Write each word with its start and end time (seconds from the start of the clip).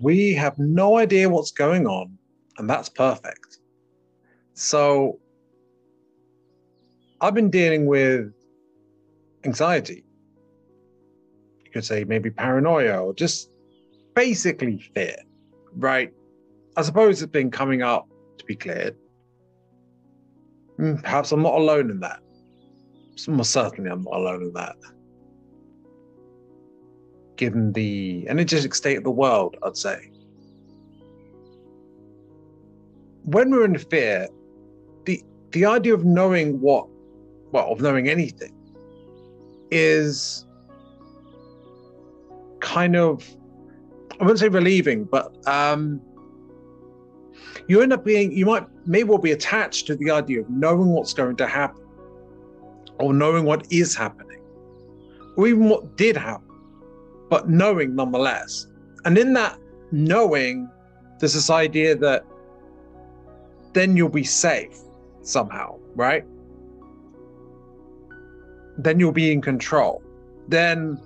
We 0.00 0.32
have 0.34 0.58
no 0.58 0.96
idea 0.96 1.28
what's 1.28 1.50
going 1.50 1.86
on, 1.86 2.16
and 2.58 2.68
that's 2.68 2.88
perfect. 2.88 3.58
So 4.54 5.20
I've 7.20 7.34
been 7.34 7.50
dealing 7.50 7.86
with 7.86 8.32
anxiety. 9.44 10.04
You 11.64 11.70
could 11.70 11.84
say 11.84 12.04
maybe 12.04 12.30
paranoia 12.30 12.98
or 12.98 13.14
just 13.14 13.50
basically 14.14 14.78
fear, 14.94 15.16
right? 15.76 16.10
I 16.76 16.82
suppose 16.82 17.20
it's 17.22 17.30
been 17.30 17.50
coming 17.50 17.82
up 17.82 18.08
to 18.38 18.44
be 18.46 18.56
cleared. 18.56 18.96
Hmm, 20.78 20.96
perhaps 20.96 21.30
I'm 21.32 21.42
not 21.42 21.54
alone 21.54 21.90
in 21.90 22.00
that. 22.00 22.20
Most 23.28 23.52
certainly, 23.52 23.90
I'm 23.90 24.02
not 24.02 24.14
alone 24.14 24.42
in 24.44 24.52
that. 24.54 24.76
Given 27.40 27.72
the 27.72 28.26
energetic 28.28 28.74
state 28.74 28.98
of 28.98 29.04
the 29.04 29.10
world, 29.10 29.56
I'd 29.62 29.74
say. 29.74 30.10
When 33.24 33.50
we're 33.50 33.64
in 33.64 33.78
fear, 33.78 34.28
the 35.06 35.24
the 35.52 35.64
idea 35.64 35.94
of 35.94 36.04
knowing 36.04 36.60
what, 36.60 36.86
well, 37.50 37.72
of 37.72 37.80
knowing 37.80 38.10
anything, 38.10 38.54
is 39.70 40.44
kind 42.60 42.94
of, 42.94 43.24
I 44.20 44.24
wouldn't 44.24 44.40
say 44.40 44.48
relieving, 44.48 45.04
but 45.04 45.34
um, 45.48 45.98
you 47.68 47.80
end 47.80 47.94
up 47.94 48.04
being, 48.04 48.32
you 48.32 48.44
might 48.44 48.66
may 48.86 49.02
well 49.02 49.16
be 49.16 49.32
attached 49.32 49.86
to 49.86 49.96
the 49.96 50.10
idea 50.10 50.40
of 50.42 50.50
knowing 50.50 50.88
what's 50.88 51.14
going 51.14 51.36
to 51.36 51.46
happen 51.46 51.86
or 52.98 53.14
knowing 53.14 53.44
what 53.46 53.66
is 53.72 53.96
happening 53.96 54.42
or 55.38 55.48
even 55.48 55.70
what 55.70 55.96
did 55.96 56.18
happen, 56.18 56.49
but 57.30 57.48
knowing 57.48 57.94
nonetheless. 57.94 58.66
And 59.06 59.16
in 59.16 59.32
that 59.34 59.58
knowing, 59.92 60.68
there's 61.18 61.32
this 61.32 61.48
idea 61.48 61.94
that 61.96 62.26
then 63.72 63.96
you'll 63.96 64.08
be 64.10 64.24
safe 64.24 64.76
somehow, 65.22 65.78
right? 65.94 66.24
Then 68.76 69.00
you'll 69.00 69.12
be 69.12 69.32
in 69.32 69.40
control. 69.40 70.02
Then 70.48 71.00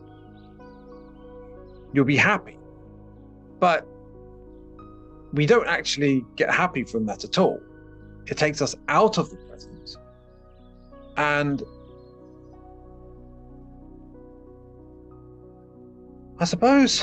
you'll 1.93 2.05
be 2.05 2.17
happy. 2.17 2.59
But 3.61 3.87
we 5.35 5.47
don't 5.47 5.67
actually 5.67 6.25
get 6.37 6.51
happy 6.51 6.85
from 6.85 7.07
that 7.07 7.25
at 7.25 7.39
all. 7.39 7.61
It 8.27 8.39
takes 8.39 8.63
us 8.63 8.75
out 8.89 9.19
of 9.19 9.31
the 9.31 9.37
present. 9.37 9.97
And 11.17 11.63
I 16.45 16.47
suppose 16.47 17.03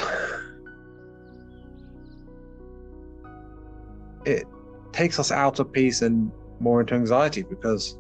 it 4.24 4.46
takes 4.92 5.18
us 5.18 5.32
out 5.32 5.60
of 5.60 5.72
peace 5.72 6.04
and 6.04 6.32
more 6.60 6.82
into 6.82 6.94
anxiety 6.94 7.42
because 7.42 7.98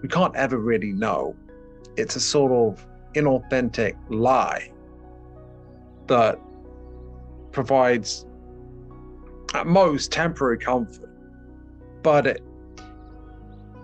we 0.00 0.08
can't 0.08 0.36
ever 0.36 0.58
really 0.58 0.92
know. 0.92 1.34
It's 1.96 2.14
a 2.14 2.20
sort 2.20 2.52
of 2.52 2.86
inauthentic 3.16 3.96
lie 4.10 4.70
that 6.06 6.38
provides 7.50 8.26
at 9.54 9.66
most 9.66 10.12
temporary 10.12 10.58
comfort. 10.58 11.10
But 12.04 12.28
it, 12.28 12.42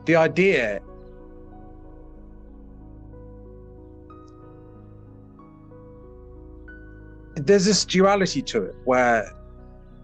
the 0.04 0.14
idea 0.14 0.82
there's 7.46 7.64
this 7.64 7.84
duality 7.84 8.42
to 8.42 8.64
it 8.64 8.74
where 8.84 9.32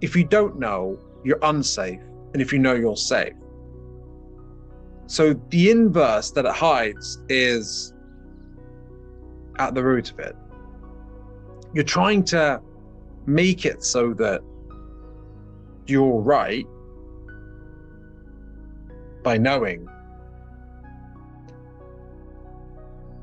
if 0.01 0.15
you 0.15 0.25
don't 0.25 0.59
know, 0.59 0.98
you're 1.25 1.39
unsafe, 1.43 2.01
and 2.33 2.41
if 2.41 2.53
you 2.53 2.59
know, 2.59 2.75
you're 2.75 2.97
safe. 2.97 3.35
So 5.07 5.35
the 5.51 5.70
inverse 5.70 6.30
that 6.30 6.45
it 6.45 6.55
hides 6.55 7.20
is 7.29 7.95
at 9.58 9.75
the 9.75 9.83
root 9.83 10.13
of 10.13 10.20
it. 10.20 10.36
You're 11.75 11.85
trying 11.85 12.25
to 12.27 12.61
make 13.27 13.64
it 13.64 13.83
so 13.83 14.14
that 14.14 14.41
you're 15.86 16.20
right 16.20 16.67
by 19.23 19.36
knowing. 19.36 19.89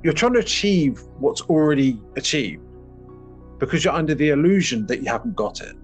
You're 0.04 0.14
trying 0.14 0.34
to 0.34 0.40
achieve 0.40 1.02
what's 1.20 1.42
already 1.42 2.00
achieved 2.16 2.69
because 3.60 3.84
you're 3.84 3.94
under 3.94 4.16
the 4.16 4.30
illusion 4.30 4.86
that 4.88 5.02
you 5.02 5.10
haven't 5.10 5.36
got 5.36 5.62
it. 5.62 5.76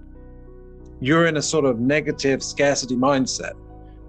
You're 1.01 1.27
in 1.27 1.37
a 1.37 1.41
sort 1.41 1.65
of 1.65 1.79
negative 1.79 2.41
scarcity 2.41 2.95
mindset 2.95 3.53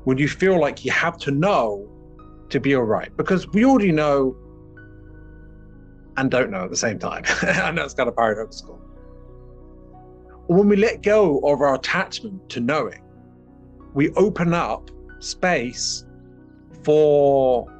when 0.04 0.18
you 0.18 0.28
feel 0.28 0.60
like 0.60 0.84
you 0.84 0.92
have 0.92 1.18
to 1.18 1.30
know 1.30 1.88
to 2.48 2.60
be 2.60 2.74
all 2.76 2.84
right 2.84 3.14
because 3.16 3.48
we 3.48 3.64
already 3.64 3.92
know 3.92 4.36
and 6.16 6.30
don't 6.30 6.50
know 6.50 6.64
at 6.64 6.70
the 6.70 6.76
same 6.76 6.98
time. 6.98 7.24
I 7.42 7.70
know 7.72 7.84
it's 7.84 7.94
kind 7.94 8.08
of 8.08 8.16
paradoxical 8.16 8.80
when 10.46 10.68
we 10.68 10.76
let 10.76 11.02
go 11.02 11.38
of 11.40 11.60
our 11.60 11.74
attachment 11.74 12.48
to 12.50 12.60
knowing, 12.60 13.02
we 13.94 14.10
open 14.12 14.54
up 14.54 14.90
space 15.18 16.04
for 16.82 17.72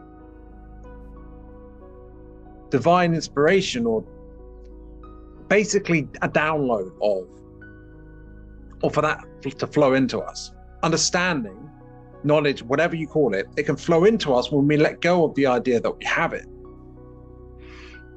divine 2.70 3.14
inspiration 3.14 3.86
or 3.86 4.04
basically 5.48 6.08
a 6.22 6.28
download 6.28 6.90
of 7.02 7.28
or 8.82 8.90
for 8.90 9.02
that 9.02 9.24
to 9.58 9.66
flow 9.66 9.94
into 9.94 10.18
us. 10.20 10.52
Understanding 10.82 11.70
knowledge 12.24 12.62
whatever 12.62 12.96
you 12.96 13.06
call 13.06 13.34
it 13.34 13.46
it 13.56 13.64
can 13.64 13.76
flow 13.76 14.04
into 14.04 14.34
us 14.34 14.50
when 14.50 14.66
we 14.66 14.76
let 14.76 15.00
go 15.00 15.24
of 15.24 15.34
the 15.36 15.46
idea 15.46 15.80
that 15.80 15.90
we 15.90 16.04
have 16.04 16.32
it. 16.32 16.46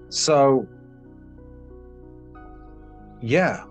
So 0.10 0.68
yeah. 3.22 3.66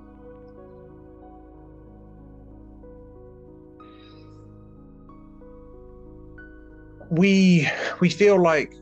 We 7.10 7.69
we 8.00 8.10
feel 8.10 8.40
like 8.40 8.75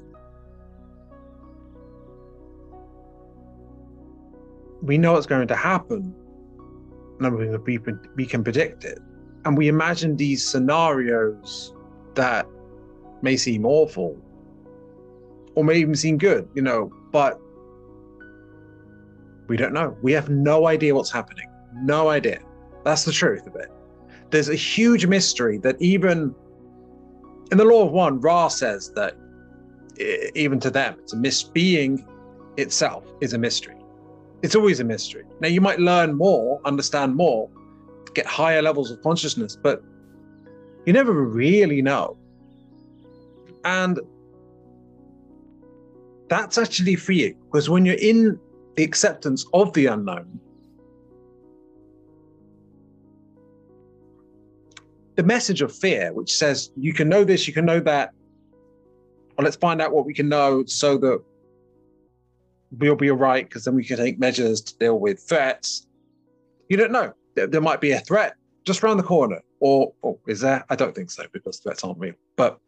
we 4.82 4.98
know 4.98 5.12
what's 5.12 5.26
going 5.26 5.46
to 5.48 5.56
happen. 5.56 6.14
Number 7.18 7.42
and 7.42 7.64
we, 7.64 7.78
we 8.14 8.26
can 8.26 8.44
predict 8.44 8.84
it. 8.84 8.98
And 9.44 9.56
we 9.56 9.68
imagine 9.68 10.16
these 10.16 10.46
scenarios 10.46 11.74
that 12.14 12.46
may 13.22 13.36
seem 13.36 13.64
awful 13.64 14.16
or 15.54 15.64
may 15.64 15.76
even 15.76 15.94
seem 15.94 16.18
good 16.18 16.46
you 16.54 16.60
know 16.60 16.92
but 17.10 17.40
we 19.48 19.56
don't 19.56 19.72
know. 19.72 19.96
We 20.02 20.12
have 20.12 20.28
no 20.28 20.66
idea 20.66 20.94
what's 20.94 21.10
happening. 21.10 21.48
No 21.74 22.08
idea. 22.08 22.40
That's 22.84 23.04
the 23.04 23.12
truth 23.12 23.46
of 23.46 23.54
it. 23.56 23.70
There's 24.30 24.48
a 24.48 24.54
huge 24.54 25.06
mystery 25.06 25.58
that 25.58 25.80
even 25.80 26.34
in 27.52 27.58
the 27.58 27.64
law 27.64 27.86
of 27.86 27.92
one, 27.92 28.20
Ra 28.20 28.48
says 28.48 28.92
that 28.94 29.14
even 30.34 30.58
to 30.60 30.70
them, 30.70 30.96
it's 30.98 31.12
a 31.12 31.16
mis 31.16 31.42
being 31.42 32.06
itself 32.56 33.04
is 33.20 33.34
a 33.34 33.38
mystery. 33.38 33.75
It's 34.42 34.54
always 34.54 34.80
a 34.80 34.84
mystery. 34.84 35.24
Now 35.40 35.48
you 35.48 35.60
might 35.60 35.78
learn 35.78 36.14
more, 36.14 36.60
understand 36.64 37.16
more, 37.16 37.50
get 38.14 38.26
higher 38.26 38.62
levels 38.62 38.90
of 38.90 39.02
consciousness, 39.02 39.56
but 39.60 39.82
you 40.84 40.92
never 40.92 41.12
really 41.12 41.82
know. 41.82 42.16
And 43.64 43.98
that's 46.28 46.58
actually 46.58 46.96
for 46.96 47.12
you 47.12 47.34
because 47.46 47.68
when 47.68 47.84
you're 47.84 47.96
in 48.00 48.38
the 48.76 48.84
acceptance 48.84 49.46
of 49.52 49.72
the 49.72 49.86
unknown, 49.86 50.40
the 55.16 55.22
message 55.22 55.62
of 55.62 55.74
fear, 55.74 56.12
which 56.12 56.36
says 56.36 56.70
you 56.76 56.92
can 56.92 57.08
know 57.08 57.24
this, 57.24 57.48
you 57.48 57.54
can 57.54 57.64
know 57.64 57.80
that. 57.80 58.12
Well, 59.36 59.44
let's 59.44 59.56
find 59.56 59.82
out 59.82 59.92
what 59.92 60.06
we 60.06 60.14
can 60.14 60.28
know 60.28 60.64
so 60.66 60.96
that 60.98 61.22
we'll 62.70 62.96
be 62.96 63.10
all 63.10 63.16
right, 63.16 63.44
because 63.48 63.64
then 63.64 63.74
we 63.74 63.84
can 63.84 63.96
take 63.96 64.18
measures 64.18 64.60
to 64.60 64.78
deal 64.78 64.98
with 64.98 65.20
threats. 65.20 65.86
You 66.68 66.76
don't 66.76 66.92
know. 66.92 67.12
There, 67.34 67.46
there 67.46 67.60
might 67.60 67.80
be 67.80 67.92
a 67.92 68.00
threat 68.00 68.34
just 68.64 68.82
around 68.82 68.96
the 68.96 69.02
corner. 69.02 69.40
Or, 69.60 69.92
or 70.02 70.18
is 70.26 70.40
there? 70.40 70.64
I 70.68 70.76
don't 70.76 70.94
think 70.94 71.10
so, 71.10 71.24
because 71.32 71.58
threats 71.58 71.82
aren't 71.84 71.98
real. 71.98 72.14
But 72.36 72.58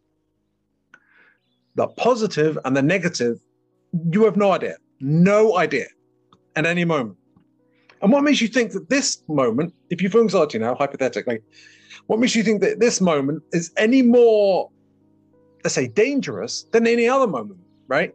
the 1.75 1.87
positive 1.87 2.59
and 2.65 2.77
the 2.77 2.83
negative, 2.83 3.39
you 4.11 4.25
have 4.25 4.37
no 4.37 4.53
idea. 4.53 4.77
No 5.01 5.57
idea 5.59 5.87
at 6.57 6.67
any 6.67 6.85
moment. 6.85 7.17
And 8.01 8.13
what 8.13 8.23
makes 8.23 8.41
you 8.41 8.49
think 8.49 8.73
that 8.73 8.89
this 8.89 9.23
moment, 9.29 9.75
if 9.91 10.01
you 10.01 10.09
feel 10.09 10.23
anxiety 10.23 10.59
now, 10.59 10.75
hypothetically, 10.75 11.41
what 12.07 12.19
makes 12.19 12.35
you 12.35 12.43
think 12.43 12.61
that 12.63 12.81
this 12.81 13.01
moment 13.01 13.43
is 13.53 13.71
any 13.77 14.03
more, 14.03 14.71
let's 15.63 15.75
say, 15.75 15.89
dangerous 15.89 16.65
than 16.73 16.87
any 16.87 17.09
other 17.09 17.27
moment, 17.27 17.61
right? 17.87 18.15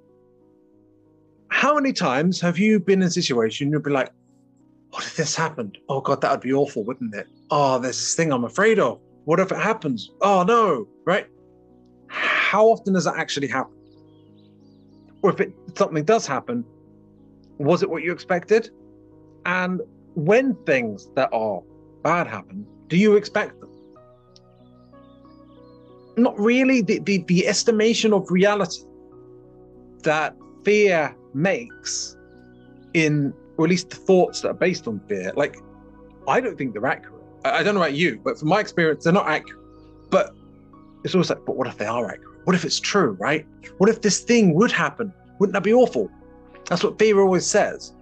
How 1.53 1.75
many 1.75 1.93
times 1.93 2.41
have 2.41 2.57
you 2.57 2.79
been 2.79 3.03
in 3.03 3.07
a 3.07 3.11
situation 3.11 3.71
you'll 3.71 3.79
be 3.79 3.91
like, 3.91 4.11
what 4.89 5.05
if 5.05 5.15
this 5.15 5.35
happened? 5.35 5.77
Oh 5.87 6.01
God, 6.01 6.19
that 6.21 6.31
would 6.31 6.41
be 6.41 6.51
awful, 6.51 6.83
wouldn't 6.83 7.13
it? 7.13 7.27
Oh, 7.51 7.77
there's 7.77 7.95
this 7.95 8.15
thing 8.15 8.33
I'm 8.33 8.43
afraid 8.43 8.79
of. 8.79 8.99
What 9.25 9.39
if 9.39 9.51
it 9.51 9.59
happens? 9.59 10.09
Oh 10.21 10.43
no, 10.43 10.87
right? 11.05 11.27
How 12.07 12.65
often 12.65 12.93
does 12.93 13.05
that 13.05 13.17
actually 13.17 13.47
happen? 13.47 13.77
Or 15.21 15.31
if 15.31 15.39
it 15.39 15.53
something 15.75 16.03
does 16.03 16.25
happen, 16.25 16.65
was 17.59 17.83
it 17.83 17.89
what 17.89 18.01
you 18.01 18.11
expected? 18.11 18.71
And 19.45 19.79
when 20.15 20.55
things 20.65 21.07
that 21.15 21.29
are 21.31 21.61
bad 22.01 22.25
happen, 22.25 22.65
do 22.87 22.97
you 22.97 23.15
expect 23.15 23.59
them? 23.59 23.69
Not 26.17 26.37
really. 26.37 26.81
The, 26.81 26.97
the, 26.99 27.19
the 27.27 27.47
estimation 27.47 28.11
of 28.11 28.29
reality 28.31 28.81
that 30.01 30.35
fear 30.65 31.15
makes 31.33 32.17
in, 32.93 33.33
or 33.57 33.65
at 33.65 33.69
least 33.69 33.89
the 33.89 33.95
thoughts 33.95 34.41
that 34.41 34.49
are 34.49 34.53
based 34.53 34.87
on 34.87 34.99
fear, 35.07 35.31
like, 35.35 35.57
I 36.27 36.39
don't 36.39 36.57
think 36.57 36.73
they're 36.73 36.85
accurate. 36.85 37.23
I, 37.45 37.59
I 37.59 37.63
don't 37.63 37.75
know 37.75 37.81
about 37.81 37.95
you, 37.95 38.19
but 38.23 38.37
from 38.39 38.49
my 38.49 38.59
experience, 38.59 39.03
they're 39.03 39.13
not 39.13 39.27
accurate. 39.27 39.61
But 40.09 40.35
it's 41.03 41.13
always 41.13 41.29
like, 41.29 41.45
but 41.45 41.55
what 41.55 41.67
if 41.67 41.77
they 41.77 41.85
are 41.85 42.05
accurate? 42.05 42.45
What 42.45 42.55
if 42.55 42.65
it's 42.65 42.79
true, 42.79 43.11
right? 43.19 43.45
What 43.77 43.89
if 43.89 44.01
this 44.01 44.21
thing 44.21 44.53
would 44.55 44.71
happen? 44.71 45.13
Wouldn't 45.39 45.53
that 45.53 45.63
be 45.63 45.73
awful? 45.73 46.09
That's 46.69 46.83
what 46.83 46.99
fear 46.99 47.19
always 47.19 47.45
says. 47.45 47.93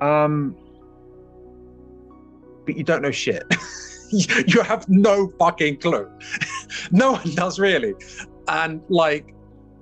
Um, 0.00 0.56
but 2.64 2.76
you 2.76 2.84
don't 2.84 3.02
know 3.02 3.10
shit. 3.10 3.42
you 4.10 4.62
have 4.62 4.88
no 4.88 5.32
fucking 5.38 5.78
clue. 5.78 6.08
no 6.90 7.12
one 7.12 7.34
does 7.34 7.58
really. 7.58 7.94
And 8.46 8.82
like, 8.88 9.34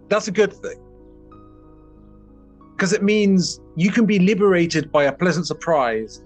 that's 0.08 0.28
a 0.28 0.32
good 0.32 0.52
thing. 0.52 0.80
Because 2.76 2.92
it 2.92 3.02
means 3.02 3.58
you 3.74 3.90
can 3.90 4.04
be 4.04 4.18
liberated 4.18 4.92
by 4.92 5.04
a 5.04 5.12
pleasant 5.12 5.46
surprise. 5.46 6.22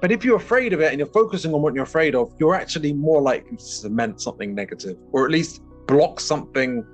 But 0.00 0.10
if 0.10 0.24
you're 0.24 0.36
afraid 0.36 0.72
of 0.72 0.80
it 0.80 0.90
and 0.90 0.98
you're 0.98 1.06
focusing 1.06 1.54
on 1.54 1.62
what 1.62 1.74
you're 1.74 1.84
afraid 1.84 2.16
of, 2.16 2.34
you're 2.40 2.56
actually 2.56 2.92
more 2.92 3.22
likely 3.22 3.56
to 3.56 3.64
cement 3.64 4.20
something 4.20 4.52
negative 4.52 4.96
or 5.12 5.24
at 5.24 5.30
least 5.30 5.62
block 5.86 6.18
something 6.18 6.84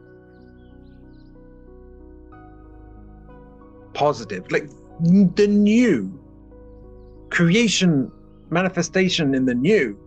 positive. 3.95 4.45
Like 4.53 4.69
the 5.01 5.47
new 5.49 6.21
creation 7.31 8.13
manifestation 8.51 9.35
in 9.35 9.47
the 9.47 9.55
new 9.55 9.99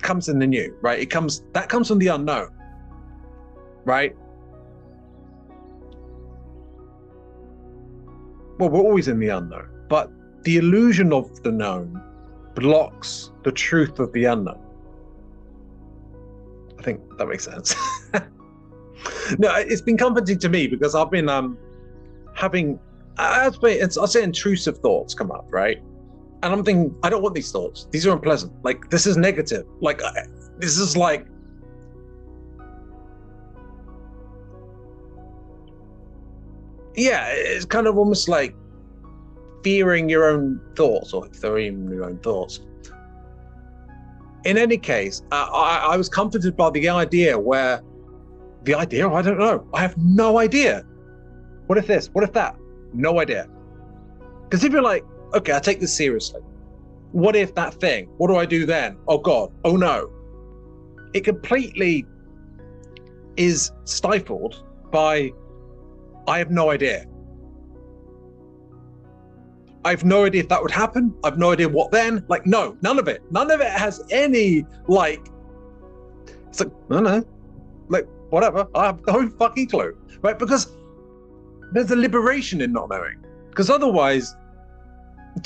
comes 0.00 0.28
in 0.28 0.38
the 0.38 0.46
new, 0.46 0.76
right? 0.80 1.00
It 1.00 1.10
comes 1.10 1.42
that 1.54 1.68
comes 1.68 1.88
from 1.88 1.98
the 1.98 2.06
unknown, 2.06 2.50
right? 3.84 4.14
Well, 8.58 8.70
we're 8.70 8.80
always 8.80 9.08
in 9.08 9.18
the 9.18 9.28
unknown, 9.28 9.68
but 9.88 10.10
the 10.42 10.56
illusion 10.56 11.12
of 11.12 11.42
the 11.42 11.52
known 11.52 12.02
blocks 12.54 13.32
the 13.42 13.52
truth 13.52 13.98
of 13.98 14.12
the 14.12 14.24
unknown. 14.24 14.62
I 16.78 16.82
think 16.82 17.00
that 17.18 17.26
makes 17.26 17.44
sense. 17.44 17.74
no, 19.38 19.54
it's 19.56 19.82
been 19.82 19.96
comforting 19.96 20.38
to 20.38 20.48
me 20.48 20.66
because 20.66 20.94
I've 20.94 21.10
been 21.10 21.28
um 21.28 21.58
having 22.34 22.78
I'd 23.18 23.54
say, 23.60 23.80
I'd 23.80 23.92
say 23.92 24.22
intrusive 24.22 24.78
thoughts 24.78 25.14
come 25.14 25.30
up, 25.30 25.46
right? 25.50 25.78
And 26.42 26.52
I'm 26.52 26.64
thinking, 26.64 26.94
I 27.02 27.08
don't 27.10 27.22
want 27.22 27.34
these 27.34 27.50
thoughts. 27.50 27.88
These 27.90 28.06
are 28.06 28.12
unpleasant. 28.12 28.52
Like, 28.62 28.90
this 28.90 29.06
is 29.06 29.16
negative. 29.16 29.64
Like, 29.80 30.02
this 30.58 30.78
is 30.78 30.96
like, 30.96 31.26
yeah, 36.96 37.28
it's 37.28 37.64
kind 37.64 37.86
of 37.86 37.98
almost 37.98 38.28
like 38.28 38.54
fearing 39.62 40.08
your 40.08 40.28
own 40.28 40.60
thoughts, 40.74 41.12
or 41.12 41.26
if 41.26 41.40
they're 41.40 41.58
even 41.58 41.88
your 41.88 42.04
own 42.04 42.18
thoughts. 42.18 42.60
In 44.44 44.56
any 44.56 44.78
case, 44.78 45.22
uh, 45.32 45.48
I, 45.52 45.88
I 45.92 45.96
was 45.96 46.08
comforted 46.08 46.56
by 46.56 46.70
the 46.70 46.88
idea 46.88 47.38
where 47.38 47.82
the 48.62 48.74
idea, 48.74 49.08
I 49.08 49.22
don't 49.22 49.38
know. 49.38 49.66
I 49.74 49.80
have 49.80 49.96
no 49.98 50.38
idea. 50.38 50.84
What 51.66 51.78
if 51.78 51.86
this? 51.86 52.08
What 52.12 52.24
if 52.24 52.32
that? 52.32 52.56
No 52.92 53.18
idea. 53.20 53.48
Because 54.44 54.62
if 54.62 54.72
you're 54.72 54.82
like, 54.82 55.04
okay, 55.34 55.52
I 55.52 55.58
take 55.58 55.80
this 55.80 55.92
seriously. 55.92 56.40
What 57.12 57.34
if 57.34 57.54
that 57.56 57.74
thing? 57.74 58.06
What 58.18 58.28
do 58.28 58.36
I 58.36 58.46
do 58.46 58.66
then? 58.66 58.98
Oh 59.08 59.18
God. 59.18 59.52
Oh 59.64 59.76
no. 59.76 60.10
It 61.12 61.24
completely 61.24 62.06
is 63.36 63.72
stifled 63.84 64.64
by 64.92 65.32
I 66.26 66.38
have 66.38 66.50
no 66.50 66.70
idea. 66.70 67.06
I 69.84 69.90
have 69.90 70.04
no 70.04 70.24
idea 70.24 70.42
if 70.42 70.48
that 70.48 70.60
would 70.60 70.72
happen. 70.72 71.14
I've 71.22 71.38
no 71.38 71.52
idea 71.52 71.68
what 71.68 71.92
then. 71.92 72.24
Like, 72.28 72.44
no, 72.44 72.76
none 72.82 72.98
of 72.98 73.06
it. 73.06 73.22
None 73.30 73.50
of 73.50 73.60
it 73.60 73.70
has 73.70 74.02
any 74.10 74.64
like. 74.88 75.28
It's 76.48 76.58
like, 76.60 76.72
no, 76.90 77.00
no, 77.00 77.24
like 77.88 78.08
whatever. 78.30 78.66
I 78.74 78.86
have 78.86 79.00
no 79.06 79.28
fucking 79.38 79.68
clue, 79.68 79.96
right? 80.22 80.38
Because 80.38 80.72
there's 81.72 81.90
a 81.92 81.96
liberation 81.96 82.60
in 82.62 82.72
not 82.72 82.88
knowing. 82.88 83.24
Because 83.48 83.70
otherwise, 83.70 84.34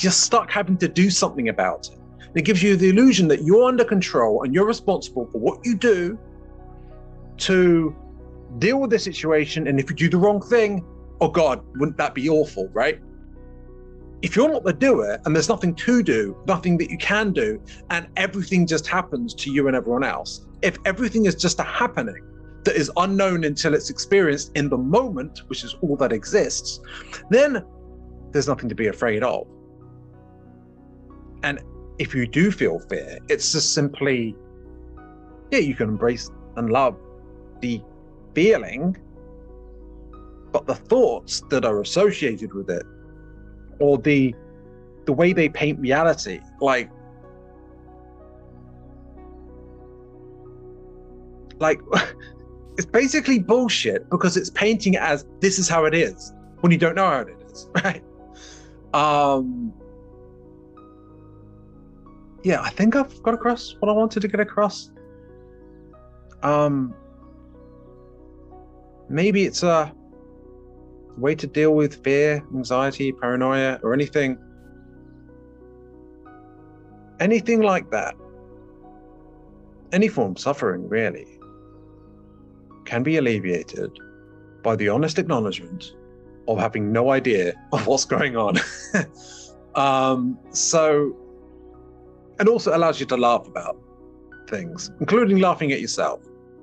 you're 0.00 0.12
stuck 0.12 0.50
having 0.50 0.78
to 0.78 0.88
do 0.88 1.10
something 1.10 1.50
about 1.50 1.88
it. 1.88 1.98
It 2.34 2.44
gives 2.44 2.62
you 2.62 2.76
the 2.76 2.88
illusion 2.88 3.28
that 3.28 3.42
you're 3.42 3.64
under 3.64 3.84
control 3.84 4.44
and 4.44 4.54
you're 4.54 4.66
responsible 4.66 5.26
for 5.26 5.38
what 5.38 5.58
you 5.64 5.76
do 5.76 6.18
to 7.38 7.94
deal 8.58 8.80
with 8.80 8.90
the 8.90 8.98
situation. 8.98 9.66
And 9.66 9.78
if 9.78 9.90
you 9.90 9.96
do 9.96 10.08
the 10.08 10.18
wrong 10.18 10.40
thing, 10.40 10.84
oh 11.20 11.28
God, 11.28 11.62
wouldn't 11.76 11.98
that 11.98 12.14
be 12.14 12.28
awful, 12.28 12.68
right? 12.72 13.00
If 14.22 14.36
you're 14.36 14.50
not 14.50 14.64
the 14.64 14.72
doer 14.72 15.18
and 15.24 15.34
there's 15.34 15.48
nothing 15.48 15.74
to 15.74 16.02
do, 16.02 16.36
nothing 16.46 16.76
that 16.78 16.90
you 16.90 16.98
can 16.98 17.32
do, 17.32 17.62
and 17.88 18.06
everything 18.16 18.66
just 18.66 18.86
happens 18.86 19.34
to 19.34 19.50
you 19.50 19.66
and 19.66 19.76
everyone 19.76 20.04
else, 20.04 20.46
if 20.62 20.76
everything 20.84 21.24
is 21.24 21.34
just 21.34 21.58
a 21.58 21.62
happening 21.62 22.22
that 22.64 22.76
is 22.76 22.90
unknown 22.98 23.44
until 23.44 23.72
it's 23.72 23.88
experienced 23.88 24.52
in 24.54 24.68
the 24.68 24.76
moment, 24.76 25.40
which 25.46 25.64
is 25.64 25.74
all 25.80 25.96
that 25.96 26.12
exists, 26.12 26.80
then 27.30 27.64
there's 28.32 28.46
nothing 28.46 28.68
to 28.68 28.74
be 28.74 28.88
afraid 28.88 29.22
of. 29.22 29.46
And 31.42 31.60
if 31.98 32.14
you 32.14 32.26
do 32.26 32.50
feel 32.50 32.78
fear, 32.78 33.18
it's 33.28 33.52
just 33.52 33.72
simply, 33.72 34.36
yeah, 35.50 35.60
you 35.60 35.74
can 35.74 35.88
embrace 35.88 36.30
and 36.56 36.70
love 36.70 36.96
the 37.60 37.80
feeling, 38.34 38.96
but 40.52 40.66
the 40.66 40.74
thoughts 40.74 41.42
that 41.50 41.64
are 41.64 41.80
associated 41.80 42.54
with 42.54 42.70
it, 42.70 42.84
or 43.78 43.98
the 43.98 44.34
the 45.06 45.12
way 45.12 45.32
they 45.32 45.48
paint 45.48 45.78
reality, 45.80 46.40
like 46.60 46.90
like 51.58 51.80
it's 52.76 52.86
basically 52.86 53.38
bullshit 53.38 54.08
because 54.10 54.36
it's 54.36 54.50
painting 54.50 54.94
it 54.94 55.02
as 55.02 55.26
this 55.40 55.58
is 55.58 55.68
how 55.68 55.84
it 55.84 55.94
is 55.94 56.32
when 56.60 56.72
you 56.72 56.78
don't 56.78 56.94
know 56.94 57.08
how 57.08 57.20
it 57.20 57.28
is, 57.50 57.68
right? 57.84 58.02
Um 58.92 59.72
yeah, 62.42 62.62
I 62.62 62.70
think 62.70 62.96
I've 62.96 63.22
got 63.22 63.34
across 63.34 63.74
what 63.80 63.88
I 63.90 63.92
wanted 63.92 64.20
to 64.20 64.28
get 64.28 64.40
across. 64.40 64.90
Um, 66.42 66.94
maybe 69.10 69.44
it's 69.44 69.62
a 69.62 69.92
way 71.18 71.34
to 71.34 71.46
deal 71.46 71.74
with 71.74 72.02
fear, 72.02 72.42
anxiety, 72.54 73.12
paranoia, 73.12 73.78
or 73.82 73.92
anything, 73.92 74.38
anything 77.18 77.60
like 77.60 77.90
that. 77.90 78.14
Any 79.92 80.08
form 80.08 80.32
of 80.32 80.38
suffering, 80.38 80.88
really, 80.88 81.26
can 82.84 83.02
be 83.02 83.16
alleviated 83.16 83.90
by 84.62 84.76
the 84.76 84.88
honest 84.88 85.18
acknowledgement 85.18 85.92
of 86.46 86.58
having 86.58 86.92
no 86.92 87.10
idea 87.10 87.52
of 87.72 87.86
what's 87.86 88.04
going 88.04 88.36
on. 88.36 88.56
um, 89.74 90.38
so 90.50 91.16
and 92.38 92.48
also 92.48 92.74
allows 92.74 93.00
you 93.00 93.06
to 93.06 93.16
laugh 93.16 93.46
about 93.46 93.76
things, 94.48 94.90
including 95.00 95.38
laughing 95.40 95.72
at 95.72 95.80
yourself, 95.80 96.20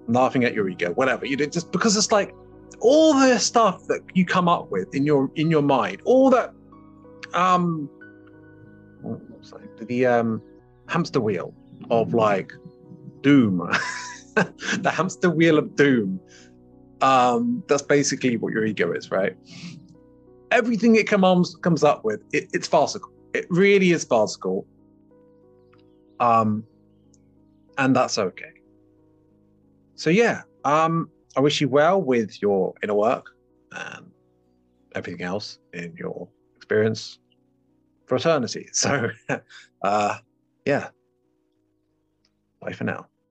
laughing 0.07 0.43
at 0.43 0.53
your 0.53 0.69
ego, 0.69 0.93
whatever 0.93 1.25
you 1.25 1.35
do, 1.35 1.47
just 1.47 1.71
because 1.71 1.95
it's 1.95 2.11
like 2.11 2.33
all 2.79 3.13
the 3.13 3.37
stuff 3.39 3.85
that 3.87 4.01
you 4.13 4.25
come 4.25 4.47
up 4.47 4.69
with 4.71 4.93
in 4.93 5.05
your 5.05 5.31
in 5.35 5.49
your 5.49 5.61
mind, 5.61 6.01
all 6.05 6.29
that 6.29 6.53
um 7.33 7.89
the 9.79 10.05
um 10.05 10.41
hamster 10.87 11.21
wheel 11.21 11.53
of 11.89 12.13
like 12.13 12.51
doom. 13.21 13.57
the 14.35 14.91
hamster 14.91 15.29
wheel 15.29 15.57
of 15.57 15.75
doom. 15.75 16.19
Um, 17.01 17.63
that's 17.67 17.83
basically 17.83 18.37
what 18.37 18.53
your 18.53 18.65
ego 18.65 18.91
is, 18.91 19.11
right? 19.11 19.35
Everything 20.49 20.95
it 20.95 21.07
comes 21.07 21.55
comes 21.61 21.83
up 21.83 22.03
with, 22.03 22.21
it, 22.33 22.49
it's 22.53 22.67
farcical. 22.67 23.11
It 23.33 23.45
really 23.49 23.91
is 23.91 24.03
farcical 24.03 24.65
um, 26.19 26.63
and 27.77 27.95
that's 27.95 28.17
okay. 28.17 28.53
So 29.97 30.11
yeah, 30.11 30.43
um, 30.63 31.09
I 31.35 31.41
wish 31.41 31.59
you 31.59 31.69
well 31.69 32.01
with 32.01 32.39
your 32.41 32.73
inner 32.83 32.93
work 32.93 33.25
and 33.71 34.11
everything 34.95 35.23
else 35.23 35.59
in 35.73 35.95
your 35.97 36.29
experience. 36.55 37.19
for 38.07 38.15
eternity. 38.17 38.69
So, 38.73 39.09
uh, 39.81 40.17
yeah. 40.65 40.89
Bye 42.61 42.73
for 42.73 42.85
now. 42.85 43.07